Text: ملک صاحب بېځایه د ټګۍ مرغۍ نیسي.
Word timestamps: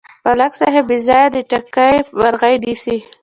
ملک 0.25 0.51
صاحب 0.59 0.83
بېځایه 0.89 1.27
د 1.35 1.37
ټګۍ 1.49 1.95
مرغۍ 2.19 2.55
نیسي. 2.63 2.97